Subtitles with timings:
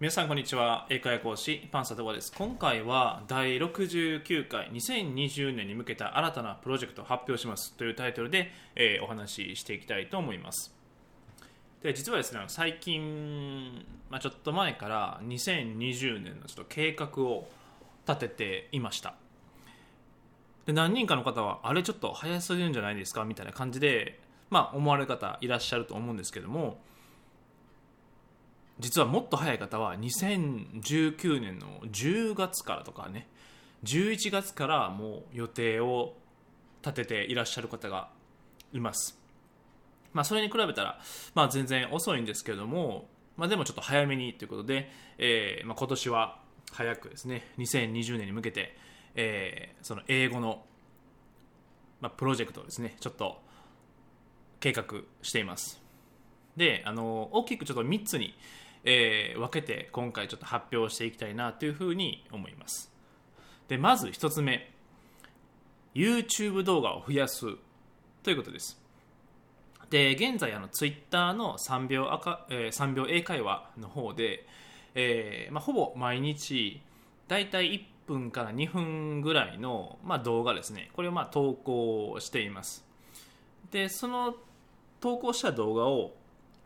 [0.00, 0.86] 皆さんこんにちは。
[0.88, 2.32] 英会話講師パンサトバです。
[2.34, 7.74] 今回は第69回2020年に向けた新たなプロジェクトを発表します。
[7.74, 10.74] というタイトルで、えーお話ししていきたいと思います。
[11.82, 17.50] で実はですね最近、まあ、ちょっと前から2020年のちょっと計画を
[18.08, 19.16] 立てていました。
[20.64, 23.26] で何人かの方はあれちょっと早すぎるんじゃないですか？
[23.26, 26.78] みたいな感じで、まあ、思われる方いらっしゃると思うんですけども
[28.80, 33.28] 実はもっと早い方は2019年の10月からとかね。
[33.84, 36.14] 11月からもう予定を
[36.82, 38.08] 立てていらっしゃる方が
[38.72, 39.18] います。
[40.12, 41.00] まあそれに比べたら、
[41.34, 46.40] まあ、全然遅いんですけども、まあ、でもちょっと早めにということで、えーまあ、今年は
[46.72, 48.76] 早くですね2020年に向けて、
[49.14, 50.62] えーその英語の、
[52.00, 53.40] まあ、プロジェクトをですねちょっと
[54.58, 54.84] 計画
[55.22, 55.80] しています。
[56.56, 58.34] であの大きくちょっと3つに、
[58.84, 62.90] えー分けて今回ちょっと発表していきたいなというふうに思います。
[63.68, 64.70] でまず1つ目。
[65.94, 67.46] YouTube 動画を増やす
[68.22, 68.80] ということです。
[69.90, 74.46] で現在あの Twitter の3秒赤、えー3秒英会話の方で、
[74.94, 76.80] えーまあ、ほぼ毎日
[77.26, 80.90] だいたい1分から2分ぐらいの、まあ、動画ですね。
[80.94, 82.84] これをまあ投稿しています。
[83.70, 84.34] でその
[85.00, 86.12] 投稿した動画を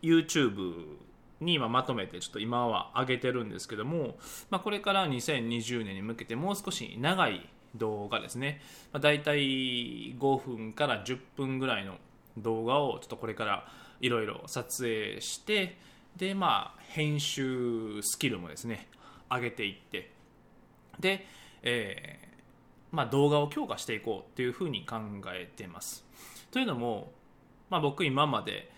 [0.02, 0.96] YouTube
[1.40, 4.16] に今まとめてちょっと今は上げてるんですけども、
[4.50, 8.60] まあ、これから2020年に向けてもう少し長い動画ですね、
[8.92, 11.96] まあ、大体5分から10分ぐらいの
[12.38, 13.66] 動画をちょっとこれから
[14.00, 15.76] いろいろ撮影して
[16.16, 18.88] でまあ編集スキルもですね
[19.30, 20.10] 上げていって
[21.00, 21.26] で、
[21.62, 22.24] えー
[22.94, 24.96] まあ、動画を強化していこうっていうふうに考
[25.34, 26.04] えてます。
[26.52, 27.10] というのも、
[27.68, 28.70] まあ、僕今まで、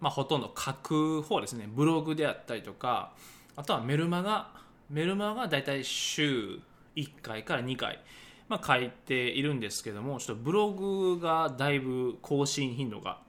[0.00, 1.68] まあ、ほとんど書く方ですね。
[1.68, 3.12] ブログであったりとか
[3.56, 4.48] あとはメルマガ。
[4.90, 6.60] メルマガがだいたい週
[6.96, 8.00] 1回から2回、
[8.48, 13.20] まあ、書いているんですけどもちょっとブログがだいぶ更新頻度が、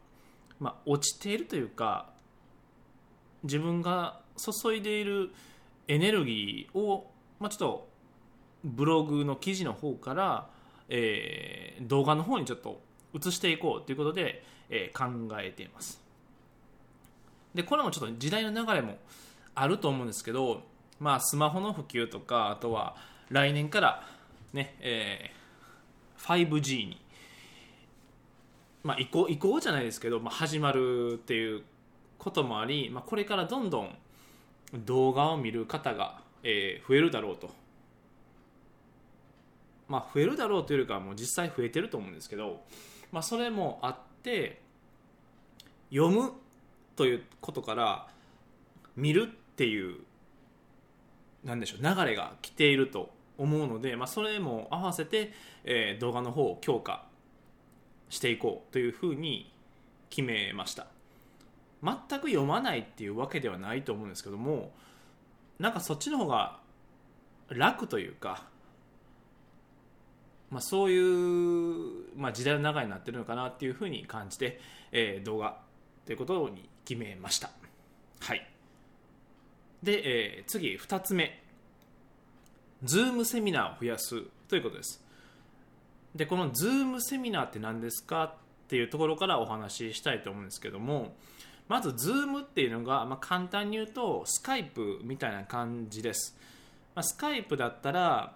[0.59, 2.09] まあ、落ちているというか
[3.43, 5.31] 自分が注いでいる
[5.87, 7.89] エネルギーを、まあ、ちょっと
[8.63, 10.49] ブログの記事の方から、
[10.89, 12.81] えー動画の方にちょっと
[13.13, 16.08] 移していこうということで、えー考えています。
[17.59, 18.95] でこれもちょっと時代の流れも
[19.53, 20.63] あると思うんですけど、
[20.97, 22.95] まあ、スマホの普及とかあとは
[23.29, 24.07] 来年から
[24.53, 25.39] ね、えー
[26.19, 27.01] 5G に、
[28.83, 31.63] まあ、移行移行じゃないですけど、まあ、始まるっていう
[32.17, 33.97] こともあり、まあ、これからどんどん
[34.73, 37.49] 動画を見る方が、えー増えるだろうと。
[39.87, 42.61] まあ増えるだろうというよりかはもう実際増えてると思うんですけど、
[43.11, 44.61] まあ、それもあって
[45.89, 46.33] 読む
[46.99, 48.07] ということから
[48.97, 49.99] 見るっていう
[51.45, 55.31] なんでしょう流れが来ていると思うので、まあ、それも合わせて、
[55.63, 57.05] えー動画の方を強化
[58.09, 59.49] していこうというふうに
[60.09, 60.87] 決めました。
[61.81, 64.73] 全く読まないっていうわけではないと思うんですけども
[65.57, 66.59] なんかそっちの方が
[67.47, 68.43] 楽というか
[70.49, 74.59] まあ、そういう、まあ、時代の流れになってるのかなっていうふうに感じて、
[74.91, 75.61] えー動画
[76.05, 77.51] ということに決めました。
[78.19, 78.49] はい。
[79.83, 81.39] で、えー次、2つ目。
[82.83, 85.03] ズームセミナーを増やすということです。
[86.15, 88.33] で、このズームセミナーって何ですかっ
[88.69, 91.13] ていうところからお話ししたいと思うんですけども、
[91.67, 96.35] まず、ズームっていうのが、まあ、簡単に言うと、スカイプみたいな感じです。
[96.95, 98.35] まあ、スカイプだったら、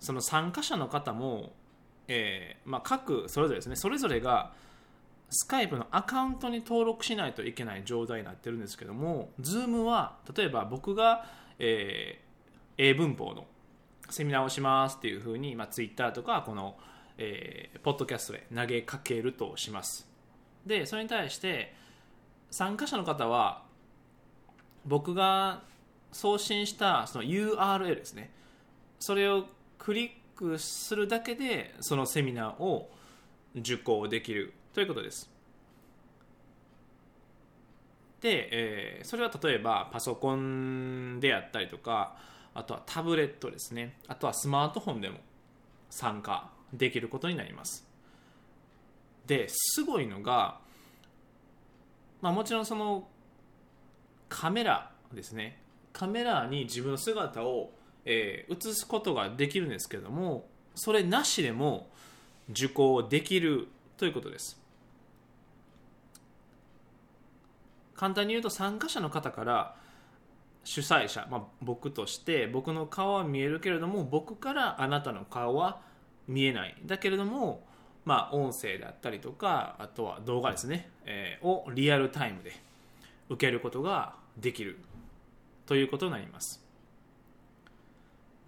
[0.00, 1.52] その参加者の方も、
[2.08, 4.52] えーまあ、各それぞれですねそれぞれが
[5.34, 11.26] スカイプのアカウントに登録しないといけない状態になってるんですけども Zoom は例えば僕が、
[11.58, 12.32] えー
[12.78, 13.44] 英文法の
[14.08, 16.76] セミナーをしますっていうふうに、まあ、Twitter とかこの、
[17.18, 20.08] えーポッドキャストで投げかけるとします。
[20.66, 21.74] でそれに対して
[22.50, 23.62] 参加者の方は
[24.86, 25.62] 僕が
[26.12, 28.30] 送信したその URL ですね。
[28.98, 29.44] それを
[29.78, 32.90] クリックするだけでそのセミナーを
[33.54, 34.54] 受講できる。
[34.72, 35.30] ということです。
[38.20, 42.16] で、えーそれは例えばパソコンであったりとか
[42.54, 43.96] あとはタブレットですね。
[44.08, 45.18] あとはスマートフォンでも
[45.90, 47.86] 参加できることになります。
[49.26, 50.58] ですごいのが、
[52.20, 53.08] まあ、もちろんその
[54.28, 55.60] カメラですね。
[55.92, 57.72] カメラに自分の姿を、
[58.04, 61.88] えー映すことができるんですけれどもそれなしでも
[62.50, 64.61] 受講できるということです。
[68.02, 69.76] 簡単に言うと参加者の方から
[70.64, 75.82] 主催者、まあ、僕として僕の顔は見えるけれども僕からあなたの顔は
[76.26, 76.74] 見えない。
[76.84, 77.64] だけれども、
[78.04, 82.52] まあ、音声であったりとかあとは動画ですね、えー、をリアルタイムで
[83.28, 84.80] 受けることができる。
[85.66, 86.60] ということになります。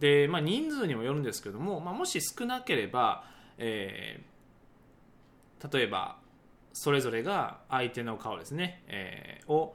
[0.01, 3.23] で、まあ、人数にもよるんですけども、まあ、もし少なければ、
[3.59, 6.17] えー、例えば
[6.75, 9.75] それぞれが相手の顔ですね、えー、を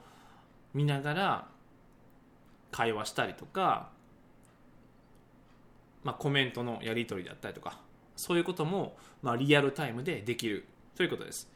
[0.73, 1.47] 見ながら
[2.71, 3.89] 会話したりとか、
[6.03, 7.79] まあ、コメントのやり取りだったりとか
[8.17, 10.65] そういうことも、まあ、リアルタイムでできる
[10.95, 11.49] ということです。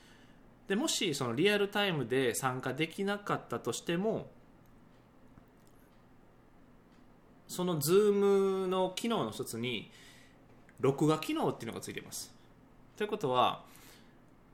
[0.69, 4.27] でもしそのリアルタイムで参加できなかったとしても
[7.49, 9.91] その Zoom の機能の一つに
[10.79, 12.33] 録画機能っていうのがついています。
[12.95, 13.65] ということは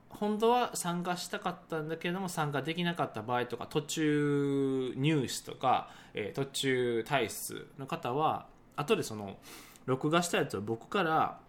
[0.10, 9.38] 本当は参加したかったんだけれども参加できなかった場合とか途中入室とか、えー、途中退出の方は後でその
[9.86, 11.40] 録画したやつを僕から、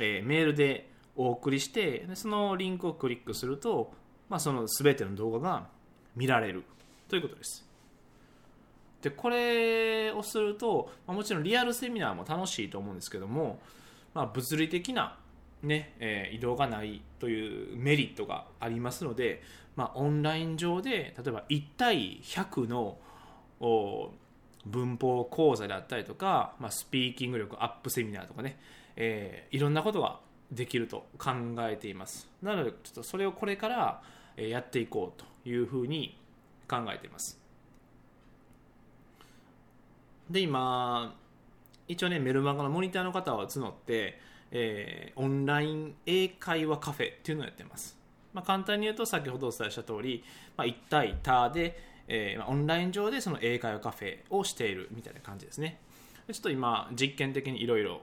[0.00, 3.92] えー、メールでお送りしてそのリンクをクリックすると、
[4.28, 5.66] まあ、その全ての動画が
[6.16, 6.64] 見られる。
[7.12, 7.68] ということです。
[9.02, 13.58] でこれをすると、まあ、もちろんリアルセミナーも楽しいと思うんですけども、
[14.14, 15.18] まあ、物理的な
[15.62, 19.42] ねえー、移動がないというメリットがありますので、
[19.76, 22.98] まあ、オンライン上で例えば1対100の
[24.66, 28.58] 文法講座であったりとか、まあ、スピーキング力アップセミナーとかね、
[28.96, 30.18] えー、いろんなことが
[30.50, 31.30] できると考
[31.60, 32.28] えています。
[32.42, 34.02] なのでちょっとそれをこれから
[34.36, 36.18] やっていこうというふうに
[36.68, 37.40] 考えています。
[40.28, 41.14] で今
[41.88, 44.18] 一応ねメルマガのモニターの方を募って
[44.52, 47.98] えー、オンライン英会話カフェっていうのをやってます。
[48.32, 50.22] まあ、簡単に言うと先ほどお伝えした通り、
[50.56, 51.78] まあ、1対多で、
[52.08, 55.80] えーま、オンライン上でその英会話カフェをしているみたいな感じですね。
[56.30, 58.02] ちょっと今実験的にいろいろ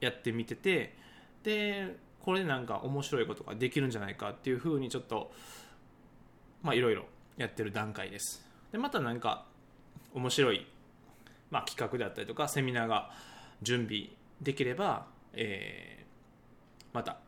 [0.00, 0.94] やってみてて
[1.42, 5.32] でこれでなんか面白いことができるんじゃないかっていうふうにちょっと
[6.62, 7.04] まあいろいろ
[7.36, 9.46] やってる段階ですでまた何か
[10.14, 10.66] 面白い、
[11.50, 13.10] まあ、企画であったりとかセミナーが
[13.62, 14.08] 準備
[14.40, 17.18] できればえー、また、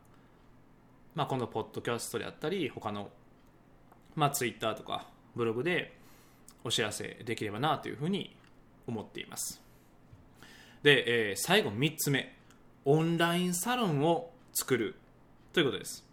[1.14, 3.10] まあ、このポッドキャストであったり他の、
[4.14, 5.96] まあ、ツイッターとかブログで
[6.64, 8.36] お知らせできればなというふうに
[8.86, 9.62] 思っています。
[10.82, 12.40] で、えー、最後3つ目。
[12.84, 14.94] オンラインサロンを作る
[15.52, 16.04] ということです。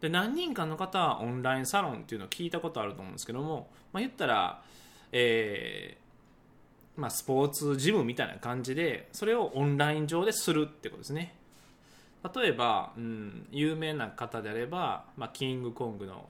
[0.00, 4.62] で何人かの方はオンラインサロンっていうのを聞いたことあると思うんですけども、まあ、言ったら、
[5.10, 6.07] えー、
[6.98, 11.36] まあ、スポーツジムみたいな感じでそれをオンライン上でするってことですね。
[12.34, 16.28] 例えば、うん、有名な方であれば、まあ、キングコングの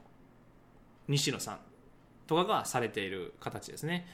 [1.08, 1.58] 西野さん
[2.26, 4.06] とかがされている形ですね。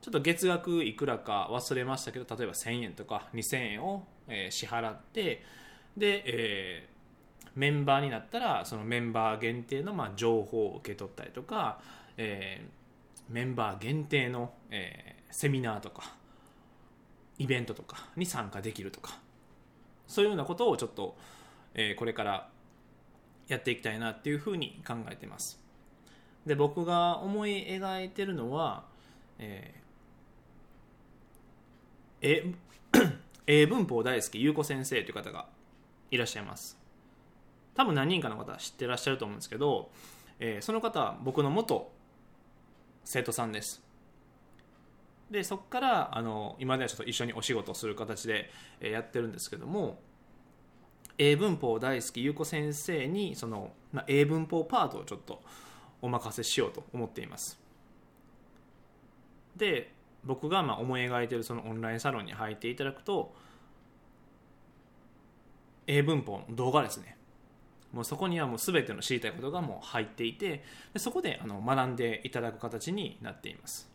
[0.00, 5.42] ちょっと月額いくらか忘れましたけど例えば1000円とか2000円を、え、支払って
[5.96, 11.80] で、えー、メンバーになったらそのメンバー限定のまあ情報を受け取ったりとか、
[12.16, 12.83] えー、
[13.28, 16.14] メンバー限定の、えー、セミナーとか
[17.38, 19.18] イベントとかに参加できるとか
[20.06, 21.16] そういうようなことをちょっと、
[21.74, 22.48] えー、これから
[23.48, 25.60] やっていきたいなっていうふうに考えてます。
[26.46, 28.84] で僕が思い描いてるのは、
[29.38, 32.54] えー、
[33.46, 35.46] 英文法大好き優子先生という方が
[36.10, 36.78] いらっしゃいます。
[37.74, 39.90] 多分何人かの方知ってらっしゃると思うんですけど、
[40.38, 41.90] えー、その方は僕の元
[43.04, 43.82] 生徒さんです。
[45.30, 49.98] でそこからあの今ではちょっと一緒にお仕事をする形で、やってるんですけども
[51.16, 55.42] 英文法大好き優子先生にその、まあ、英文法パートをちょっと
[56.02, 57.58] お任せしようと思っています。
[59.56, 59.92] で
[60.24, 63.34] 僕がまあ思い描いてるそのオンラインサロンに入っていただくと
[65.86, 67.16] 英文法の動画ですね。
[67.94, 73.88] もうそこにはもう全ての知りたいことがもう入っていてでそこであの学んでいただく形になっています。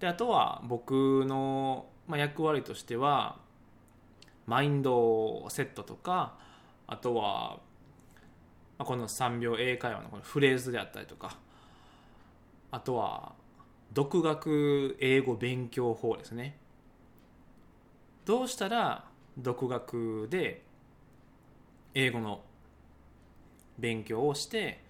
[0.00, 3.38] であとは僕の、まあ、役割としては
[4.46, 6.38] マインドセットとか
[6.86, 7.60] あとは、
[8.78, 11.36] この3秒英会話のこのフレーズであったりとか
[12.72, 13.34] あとは
[13.92, 16.56] 独学英語勉強法ですね。
[18.24, 19.04] どうしたら
[19.38, 20.62] 独学で
[21.94, 22.42] 英語の
[23.78, 24.82] 勉強をして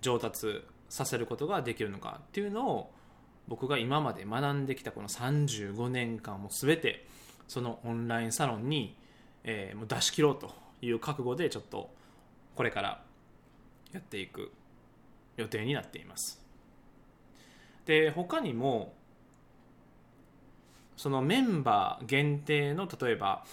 [0.00, 2.90] 上達させることができるのかっていうのを
[3.48, 7.06] 僕が今まで学んできたこの35年間も全て
[7.48, 8.96] そのオンラインサロンに、
[9.44, 11.90] えー、もう出し切ろうという覚悟でちょっと
[12.54, 13.02] これから
[13.92, 14.52] やっていく
[15.36, 16.40] 予定になっています。
[17.86, 18.94] で他にも
[20.96, 23.44] そのメンバー限定の例えば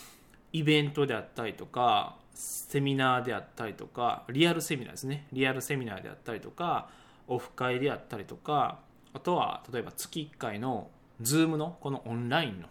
[0.54, 5.28] イベントであったりとかセミナーであったりとかリアルセミナーですね。
[5.34, 6.90] リアルセミナーであったりとか
[7.28, 8.80] オフ会であったりとか
[9.14, 10.90] あとは例えば月1回の
[11.22, 12.70] Zoom のこのオンラインの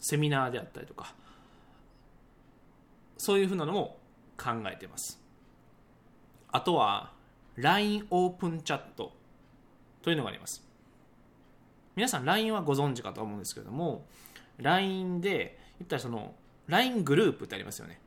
[0.00, 1.14] セミナーであったりとか
[3.16, 3.96] そういうふうなのも
[4.36, 5.18] 考えてます。
[6.52, 7.12] あとは
[7.56, 9.12] LINE オープンチャット
[10.02, 10.62] というのがあります。
[11.96, 14.04] 皆さん LINE はご存知かと思うんですけれども
[14.58, 16.34] LINE で言ったらその
[16.66, 17.98] LINE グループってありますよね。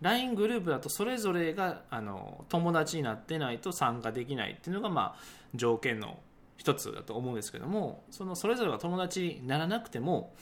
[0.00, 5.20] LINE グループだとそれぞれがあの友達になってないと参加できないっていうのがまあ
[5.54, 6.18] 条件の
[6.56, 10.34] 一つだと思うんですけどもそのそれぞれが友達にならなくても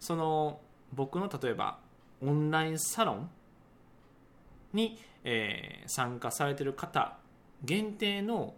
[0.00, 0.60] その
[0.92, 1.78] 僕の例えば
[2.22, 3.30] オンラインサロン
[4.72, 7.16] に、えー、参加されてる方
[7.64, 8.54] 限定の、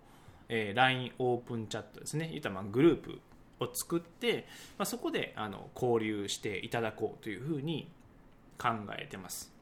[0.49, 2.29] えー、LINE オープンチャットですね。
[2.31, 3.21] 言ったらまあグループ
[3.61, 4.47] を作って、
[4.79, 7.91] まあ、そこであの交流していただこうというふうに
[8.59, 9.54] 考えてます。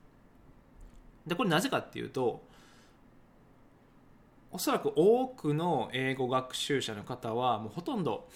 [1.27, 2.43] でこれなぜかっていうと
[4.51, 8.29] おそらく多くの英語学習者の方はもうほとんど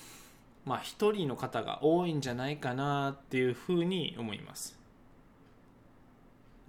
[0.65, 4.79] まあ一人の方が多いんじゃないかなっていうふうに思います。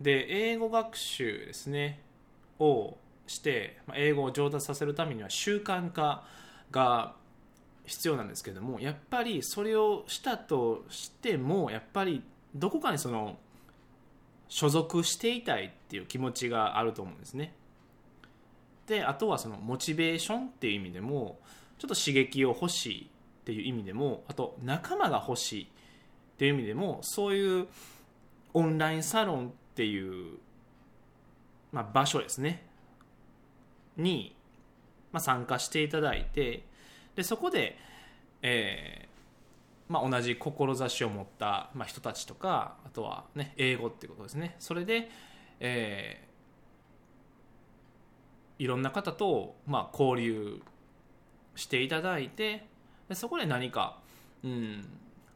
[0.01, 2.01] で英語学習ですね
[2.59, 6.23] をして英語を上達させるためには習慣化
[6.71, 7.15] が
[7.85, 12.21] 必要なんですけどもやっぱりそれをしたとしてもやっぱり
[12.53, 13.37] どこかにその
[14.49, 17.53] 所属していたいっていう気持ちがあると思うんですね。
[18.87, 21.39] であとはそのモチベーションっていう意味でも
[21.77, 23.09] ちょっと刺激を欲しい
[23.41, 25.67] っていう意味でもあと仲間が欲しいっ
[26.37, 27.67] ていう意味でもそういう
[28.53, 30.37] オンラインサロンっていう、
[31.71, 32.65] まあ、場所ですね。
[33.97, 34.35] に、
[35.11, 36.63] まあ、参加していただいて
[37.15, 37.77] でそこで、
[38.43, 39.06] え
[39.87, 44.55] まあ、同じ志を持った、まあ、人たちとかあとは、ね、英語っていうことですね。
[44.59, 45.09] それで、
[45.59, 50.61] えー、いろんな方と、まあ、交流
[51.55, 52.67] していただいて
[53.09, 53.99] でそこで何か、
[54.43, 54.85] うん、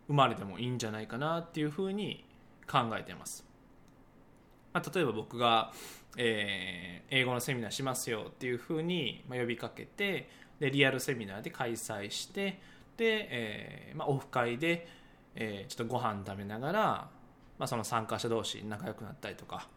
[0.08, 2.26] 生まれてもいいんじゃないかなっていうふうに
[2.70, 3.46] 考えてます、
[4.74, 5.72] まあ、例えば僕が、
[6.18, 10.30] えー、英語のセミナーしますよっていうふうに、まあ、呼びかけて
[10.60, 12.60] でリアルセミナーで開催して
[13.02, 14.88] で、えーまあ、オフ会で、
[15.34, 16.82] えー、ちょっとご飯食べながら、
[17.58, 19.68] まあ、その参加者同士仲良くなったりとか。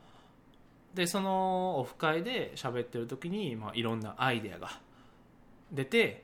[0.93, 4.71] でそのオフ会で喋ってる時に、まあ、いろんなアイデアが
[5.73, 6.23] 出て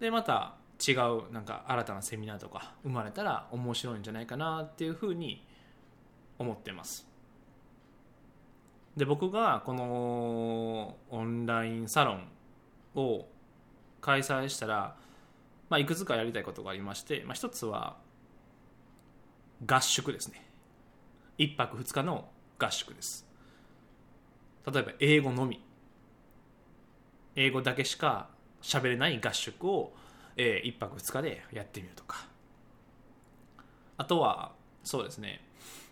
[0.00, 0.56] でまた
[0.86, 5.42] 違うなんか新たなセミナーとか生まれたら面白いんじゃないかなっていうふうに
[6.38, 7.06] 思ってます。
[8.94, 12.28] で僕がこのオンラインサロン
[12.94, 13.24] を
[14.02, 14.96] 開催したら、
[15.72, 17.96] まあ、いくつかやりたいことがありまして、まあ、一つは
[19.66, 20.46] 合宿ですね。
[21.38, 23.26] 1泊2日の合宿です。
[24.70, 25.64] 例えば英語のみ。
[27.36, 28.28] 英語だけしか
[28.60, 29.94] 喋れない合宿を、
[30.36, 32.26] えー、1泊2日でやってみるとか。
[33.96, 34.52] あとは
[34.84, 35.40] そうですね。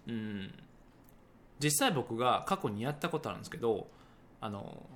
[0.06, 0.54] うん。
[1.58, 3.88] 実際僕が過去にやったことあるんですけど
[4.42, 4.86] あの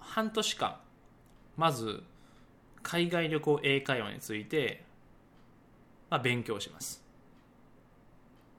[0.00, 0.80] 半年間
[1.56, 2.02] まず
[2.86, 4.84] 海外旅行英会話について、
[6.08, 7.02] まあ、勉強します。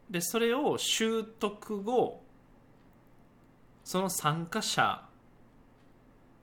[0.09, 2.21] でそれを習得後
[3.85, 5.01] その参加者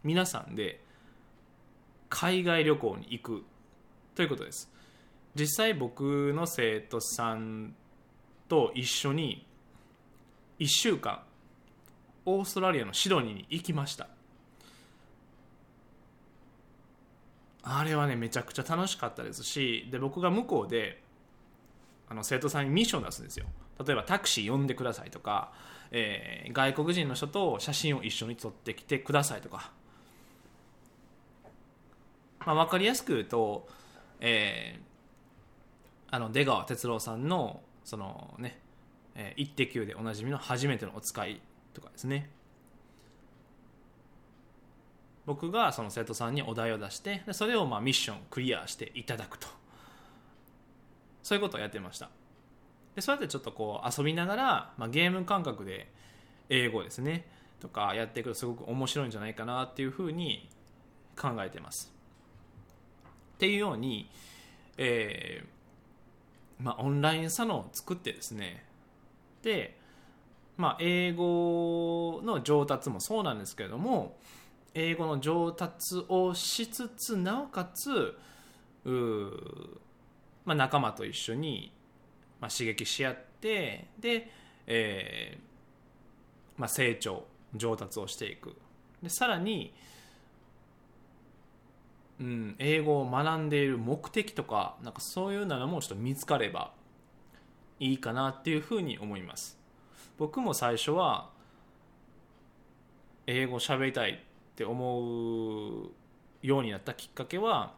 [0.03, 0.81] 皆さんで
[2.09, 3.45] 海外旅行に行く
[4.15, 4.71] ということです。
[5.35, 7.75] 実際僕の生徒さん
[8.49, 9.47] と一緒に
[10.59, 11.23] 1週間
[12.25, 14.09] オーストラリアのシドニーに行きました。
[17.65, 21.03] あれはねめちゃくちゃ楽しかったですしで僕が向こうで
[22.09, 23.47] あの生徒さんにミッションを出すんですよ
[23.85, 25.53] 例えばタクシー呼んでくださいとか、
[25.91, 29.73] えー、外国人の人と写真を一緒に撮ってきてくださいとか、
[32.45, 33.67] まあ、分かりやすく言うと、
[34.21, 38.61] えー、あの出川哲朗さんのそのね
[39.17, 41.41] 「え、イッテ Q!」でおなじみの「初めてのお使い」
[41.73, 42.31] とかですね
[45.27, 49.49] 僕がその生徒さんにお題を出してでそれをまあミッションクリアしていただくと。
[51.23, 52.11] そういうことをやってました。
[52.95, 55.91] でそうやってちょっとこう遊びながら、まあ、ゲーム感覚で
[56.49, 57.27] 英語ですね
[57.59, 60.49] とかやっていくとすごく面白いんじゃないかなっていうふうに
[61.17, 61.93] 考えてます。
[63.35, 64.09] っていうように、
[64.77, 68.65] えーまあ、オンラインサロンを作ってですね
[69.43, 69.77] で、
[70.57, 74.17] まあ、英語の上達もそうなんですけれども
[74.75, 78.17] 英語の上達をしつつなおかつ、
[80.45, 81.73] まあ、仲間と一緒に、
[82.41, 84.31] まあ、刺激し合ってで、
[84.67, 88.57] えーまあ、成長上達をしていく。
[89.03, 89.73] でさらに、
[92.21, 96.73] うん、英語を学んでいる目的とかなんかそういうのもちょっと見つかれば
[97.81, 99.59] いいかなっていうふうに思います。
[100.17, 101.31] 僕も最初は
[103.27, 104.23] 英語喋りたい
[104.55, 105.91] って思う
[106.43, 107.75] ようになったきっかけは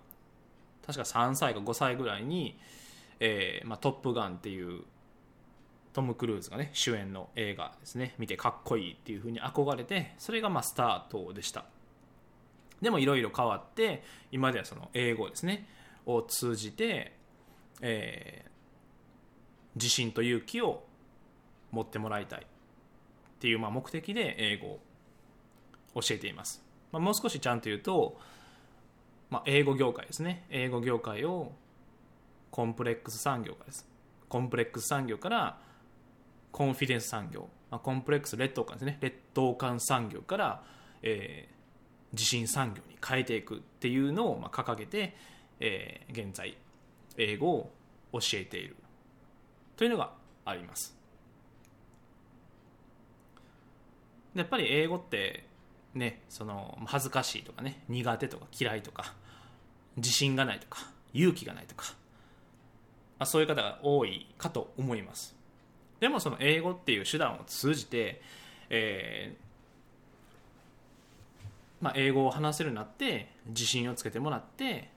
[0.87, 2.59] 確か3歳か5歳ぐらいに
[3.19, 4.85] 「えーまあ、トップガン」っていう
[5.93, 8.15] トム・クルーズがね主演の映画ですね。
[8.19, 11.65] 見てかっこいいっていうふうに憧れてそれがまあスタートでした。
[12.83, 15.69] でもいろいろ変わって今ではその英語ですね。
[16.05, 17.17] を通じて、
[17.81, 18.57] えー
[19.77, 20.85] 自信と勇気を
[21.71, 22.45] 持ってもらいたいっ
[23.39, 24.81] ていうまあ目的で英語を
[26.01, 26.65] 教えています、
[26.97, 28.19] まあ、もう少しちゃんと言うと、
[29.29, 30.47] まあ、英語業界ですね。
[30.49, 31.53] 英語業界を
[32.51, 33.87] コンプレックス産業からです。
[34.31, 35.59] コンプレックス産業から
[36.53, 38.97] コンフィデンス産業、まあ、コンプレックス劣等感ですね。
[39.03, 40.63] 劣等感産業から、
[41.03, 41.57] えー
[42.13, 45.15] 自信産業に変えていくっていうのをまあ掲げて、
[45.61, 46.57] えー現在
[47.19, 47.71] 英語を
[48.13, 48.77] 教えている。
[49.77, 50.13] というのが
[50.47, 50.97] あります。
[54.35, 55.47] やっぱり英語って
[55.97, 59.15] ねその恥ずかしいとかね苦手とか嫌いとか
[59.97, 60.79] 自信がないとか
[61.15, 61.87] 勇気がないとか、
[63.19, 65.35] まあ、そういう方が多いかと思います。
[65.99, 68.21] でもその英語っていう手段を通じて、
[68.69, 69.47] えー
[71.81, 74.91] まあ、英語を話せるようになって自信をつけてもらって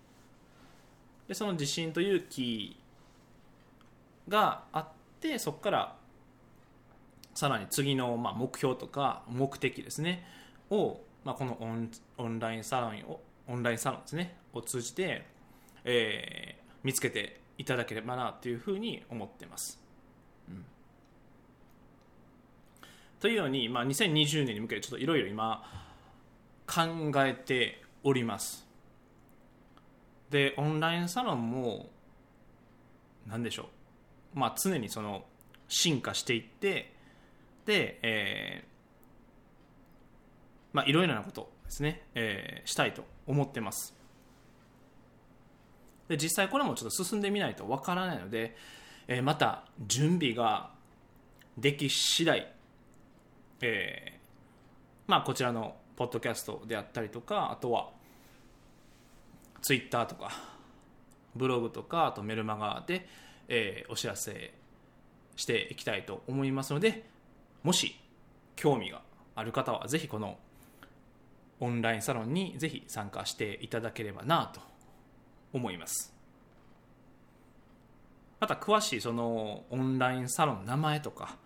[1.29, 2.77] でその自信と勇気
[4.27, 4.88] があっ
[5.22, 5.96] てそこから
[7.34, 10.25] さらに次のまあ目標とか目的ですね。
[10.69, 15.25] を、まあ、このオンオンラインサロンをオンラインサロンですねを通じて、
[15.83, 19.79] えー見つけていただければなというふうに思ってます。
[20.49, 20.65] うん
[23.19, 25.62] というように、まあ、2020年に向けてちょっといろいろ今
[26.65, 28.65] 考えております。
[30.29, 31.89] でオンラインサロンも
[33.27, 33.69] 何でしょ
[34.36, 35.25] うまあ、常にその
[35.67, 36.93] 進化していって
[37.65, 38.68] で、えー
[40.73, 43.95] まあ、いろいろなことですね、えーしたいと思ってます。
[46.08, 48.55] で実際これもちょっと進んでみないとわからないので、
[49.08, 50.71] えーまた準備が
[51.58, 52.51] でき次第、
[53.62, 54.19] えー
[55.08, 57.89] まあ、こちらのポッドキャストであったりとかあとは
[59.62, 60.32] ツイッターとか
[61.36, 63.08] ブログとかあとメルマガで、
[63.47, 64.53] えーお知らせ
[65.36, 67.05] していきたいと思いますので
[67.63, 67.95] もし
[68.55, 69.01] 興味が
[69.36, 70.38] ある方はぜひこの
[71.60, 74.62] オンラインサロンにぜひ参加していただければなと
[75.54, 76.13] 思います。
[78.39, 81.38] また詳しいそのオンラインサロンの名前とか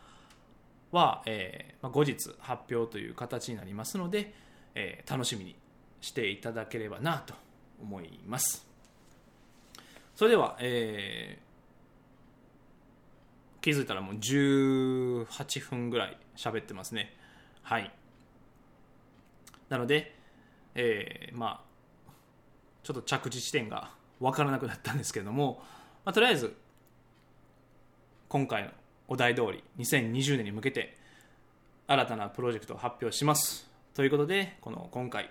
[0.92, 4.34] は、えー後日発表という形になりますので、
[4.76, 5.56] えー楽しみに
[6.02, 7.34] していただければなと
[7.82, 8.66] 思います。
[10.16, 11.44] それでは、えー
[13.64, 17.16] 気づいたらもう18分ぐらい喋ってますね。
[17.62, 17.94] はい。
[19.70, 20.16] なので、
[20.76, 21.74] えーまあ
[22.84, 25.62] ちょっと着地地点が分からなくなったんですけれども、
[26.06, 26.56] まあ、とりあえず
[28.28, 28.70] 今回の
[29.08, 30.98] お題通り2020年に向けて
[31.88, 33.70] 新たなプロジェクトを発表します。
[33.94, 35.30] ということでこの今回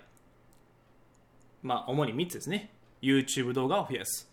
[1.63, 2.71] まあ主に3つですね。
[3.03, 4.31] YouTube 動画を増やす。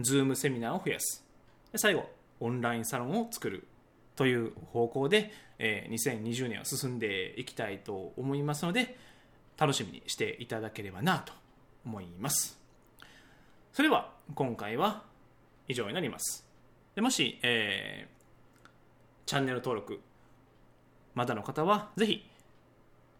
[0.00, 1.24] Zoom セミナーを増やす。
[1.72, 2.08] で最後
[2.40, 3.66] オンラインサロンを作る。
[4.16, 8.96] という方向で、えー2020年は進んでいきたいと思いますので
[9.56, 11.32] 楽しみにしていただければなと
[11.84, 12.58] 思います。
[13.72, 15.02] それでは今回は
[15.68, 16.46] 以上になります。
[16.94, 18.16] でもし、えー
[19.26, 20.00] チャンネル登録
[21.16, 22.24] まだの方はぜひ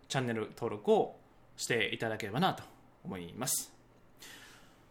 [0.08, 1.16] チャンネル登録を
[1.56, 2.62] していただければなと
[3.04, 3.72] 思います。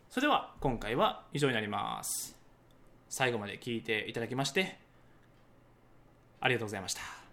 [0.09, 2.35] それでは今回は以上になります。
[3.09, 4.77] 最後まで聞いていただきまして
[6.45, 7.24] ありがとうございました。